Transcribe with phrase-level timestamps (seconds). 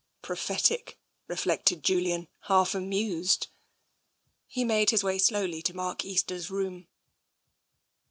[0.23, 0.97] Prophetic,
[1.27, 3.49] reflected Julian, half amused.
[4.47, 6.87] He made his way slowly to Mark Easter's room.